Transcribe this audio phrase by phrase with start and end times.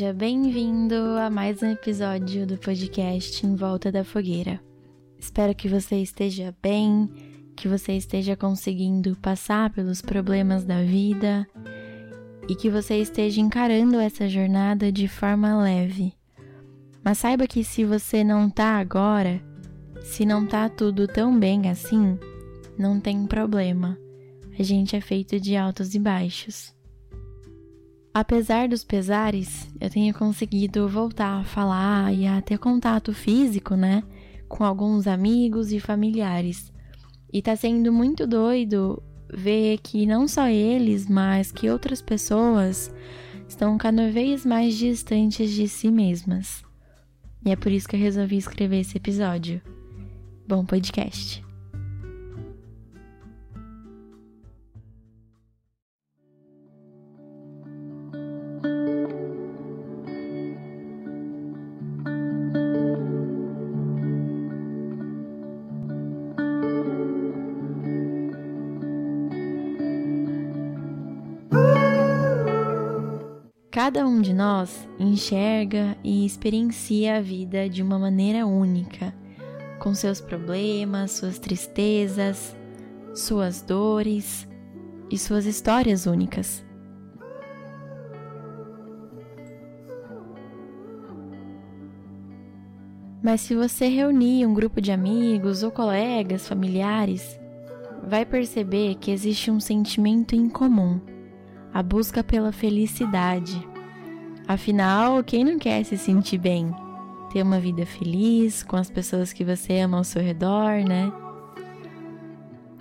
[0.00, 4.58] Seja bem-vindo a mais um episódio do podcast Em Volta da Fogueira.
[5.18, 7.06] Espero que você esteja bem,
[7.54, 11.46] que você esteja conseguindo passar pelos problemas da vida
[12.48, 16.14] e que você esteja encarando essa jornada de forma leve.
[17.04, 19.38] Mas saiba que se você não tá agora,
[20.00, 22.18] se não tá tudo tão bem assim,
[22.78, 23.98] não tem problema.
[24.58, 26.79] A gente é feito de altos e baixos.
[28.12, 34.02] Apesar dos pesares, eu tenho conseguido voltar a falar e a ter contato físico, né,
[34.48, 36.72] com alguns amigos e familiares.
[37.32, 39.00] E tá sendo muito doido
[39.32, 42.92] ver que não só eles, mas que outras pessoas
[43.48, 46.64] estão cada vez mais distantes de si mesmas.
[47.44, 49.62] E é por isso que eu resolvi escrever esse episódio.
[50.48, 51.49] Bom podcast.
[73.70, 79.14] Cada um de nós enxerga e experiencia a vida de uma maneira única,
[79.78, 82.56] com seus problemas, suas tristezas,
[83.14, 84.48] suas dores
[85.08, 86.66] e suas histórias únicas.
[93.22, 97.38] Mas se você reunir um grupo de amigos ou colegas, familiares,
[98.02, 101.00] vai perceber que existe um sentimento em comum
[101.72, 103.66] a busca pela felicidade.
[104.46, 106.74] Afinal, quem não quer se sentir bem?
[107.32, 111.12] Ter uma vida feliz com as pessoas que você ama ao seu redor, né?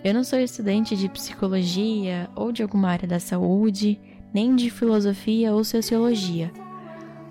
[0.04, 4.00] Eu não sou estudante de psicologia ou de alguma área da saúde,
[4.34, 6.52] nem de filosofia ou sociologia,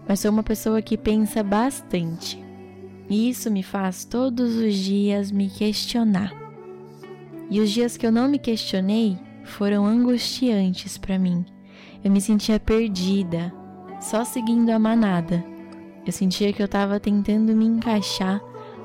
[0.07, 2.43] mas sou uma pessoa que pensa bastante.
[3.09, 6.33] E isso me faz todos os dias me questionar.
[7.51, 11.45] E os dias que eu não me questionei, foram angustiantes para mim.
[12.05, 13.53] Eu me sentia perdida,
[14.01, 15.45] só seguindo a manada.
[16.07, 18.41] Eu sentia que eu estava tentando me encaixar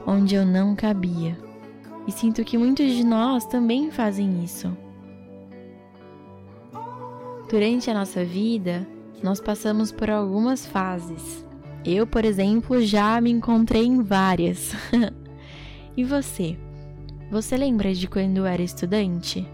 [0.05, 1.37] onde eu não cabia.
[2.07, 4.75] E sinto que muitos de nós também fazem isso.
[7.49, 8.87] Durante a nossa vida,
[9.21, 11.45] nós passamos por algumas fases.
[11.85, 14.73] Eu, por exemplo, já me encontrei em várias.
[15.95, 16.57] e você?
[17.31, 19.47] Você lembra de quando era estudante?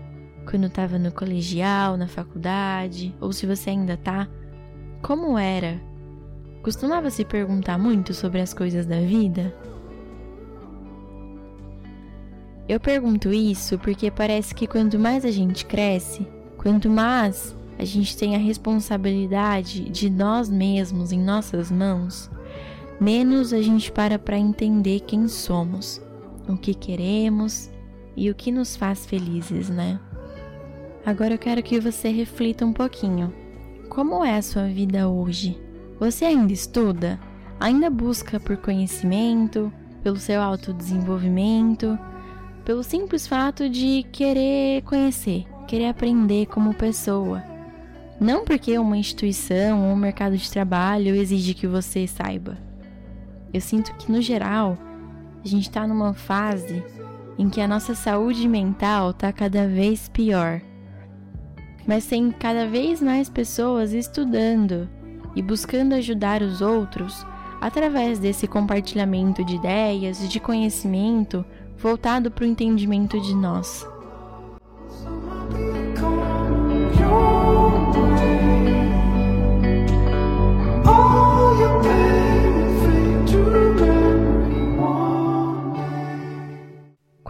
[0.50, 4.28] Quando estava no colegial, na faculdade, ou se você ainda tá,
[5.00, 5.80] como era?
[6.64, 9.56] Costumava se perguntar muito sobre as coisas da vida?
[12.68, 16.28] Eu pergunto isso porque parece que quanto mais a gente cresce,
[16.58, 22.30] quanto mais a gente tem a responsabilidade de nós mesmos em nossas mãos,
[23.00, 26.02] menos a gente para para entender quem somos,
[26.48, 27.70] o que queremos
[28.18, 30.00] e o que nos faz felizes, né?
[31.10, 33.34] Agora eu quero que você reflita um pouquinho.
[33.90, 35.60] Como é a sua vida hoje?
[36.00, 37.20] Você ainda estuda?
[37.60, 41.98] Ainda busca por conhecimento, pelo seu autodesenvolvimento,
[42.64, 47.44] pelo simples fato de querer conhecer, querer aprender como pessoa?
[48.20, 52.56] Não porque uma instituição ou um mercado de trabalho exige que você saiba.
[53.52, 54.78] Eu sinto que, no geral,
[55.44, 56.84] a gente está numa fase
[57.36, 60.62] em que a nossa saúde mental está cada vez pior
[61.90, 64.88] mas tem cada vez mais pessoas estudando
[65.36, 67.26] e buscando ajudar os outros
[67.60, 71.44] através desse compartilhamento de ideias e de conhecimento
[71.80, 73.88] voltado para o entendimento de nós.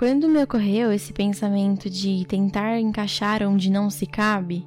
[0.10, 4.66] Quando me ocorreu esse pensamento de tentar encaixar onde não se cabe,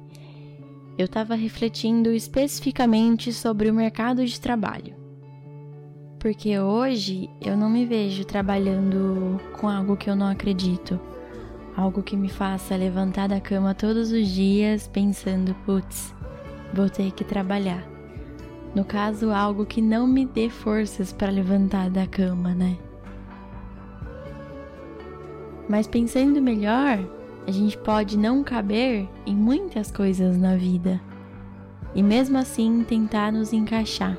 [0.97, 4.95] eu estava refletindo especificamente sobre o mercado de trabalho.
[6.17, 10.97] Porque hoje eu não me vejo trabalhando com algo que eu não acredito,
[11.75, 16.15] algo que me faça levantar da cama todos os dias pensando, putz,
[16.73, 17.85] vou ter que trabalhar.
[18.73, 22.77] No caso, algo que não me dê forças para levantar da cama, né?
[25.67, 26.99] Mas pensando melhor,
[27.47, 31.01] a gente pode não caber em muitas coisas na vida
[31.95, 34.17] e mesmo assim tentar nos encaixar.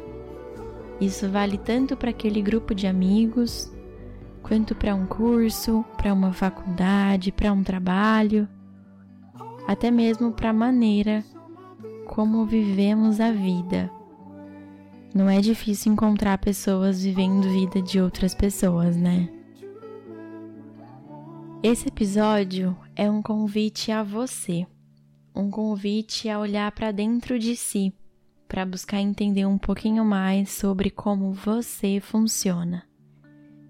[1.00, 3.72] Isso vale tanto para aquele grupo de amigos,
[4.42, 8.48] quanto para um curso, para uma faculdade, para um trabalho,
[9.66, 11.24] até mesmo para a maneira
[12.06, 13.90] como vivemos a vida.
[15.14, 19.28] Não é difícil encontrar pessoas vivendo vida de outras pessoas, né?
[21.66, 24.66] Esse episódio é um convite a você,
[25.34, 27.90] um convite a olhar para dentro de si,
[28.46, 32.86] para buscar entender um pouquinho mais sobre como você funciona,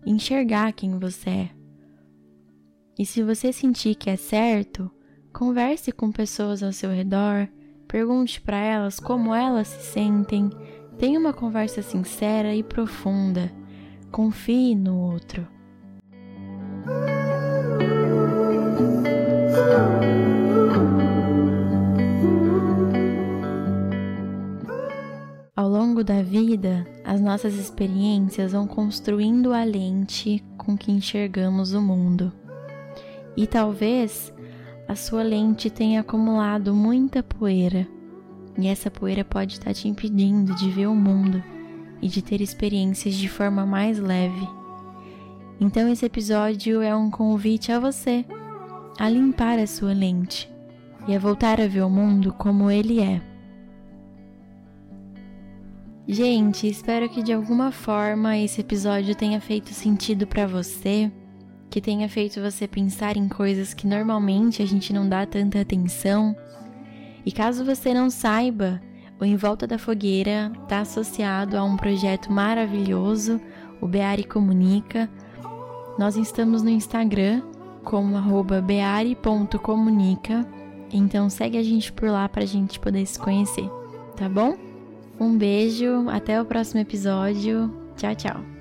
[0.05, 1.51] enxergar quem você é.
[2.99, 4.91] E se você sentir que é certo,
[5.33, 7.49] converse com pessoas ao seu redor,
[7.87, 10.51] pergunte para elas como elas se sentem,
[10.99, 13.53] tenha uma conversa sincera e profunda,
[14.11, 15.54] confie no outro.
[25.95, 32.33] Longo da vida, as nossas experiências vão construindo a lente com que enxergamos o mundo.
[33.37, 34.35] E talvez
[34.89, 37.87] a sua lente tenha acumulado muita poeira,
[38.59, 41.41] e essa poeira pode estar te impedindo de ver o mundo
[42.03, 44.49] e de ter experiências de forma mais leve.
[45.61, 48.25] Então, esse episódio é um convite a você
[48.99, 50.53] a limpar a sua lente
[51.07, 53.34] e a voltar a ver o mundo como ele é.
[56.07, 61.11] Gente, espero que de alguma forma esse episódio tenha feito sentido para você,
[61.71, 66.37] que tenha feito você pensar em coisas que normalmente a gente não dá tanta atenção.
[67.25, 68.83] E caso você não saiba,
[69.19, 73.41] o Em Volta da Fogueira está associado a um projeto maravilhoso,
[73.81, 75.09] o Beari Comunica.
[75.99, 77.41] Nós estamos no Instagram
[77.83, 78.19] como
[78.63, 80.47] beari.comunica,
[80.93, 83.71] então segue a gente por lá para a gente poder se conhecer,
[84.17, 84.64] tá bom?
[85.19, 87.73] Um beijo, até o próximo episódio.
[87.97, 88.54] Tchau, tchau.